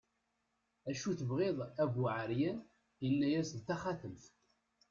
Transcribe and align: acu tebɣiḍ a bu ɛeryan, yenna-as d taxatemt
acu 0.89 1.09
tebɣiḍ 1.19 1.57
a 1.83 1.85
bu 1.93 2.03
ɛeryan, 2.17 2.59
yenna-as 3.01 3.49
d 3.55 3.59
taxatemt 3.67 4.23